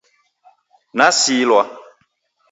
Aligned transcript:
Nasilwa. 0.97 1.61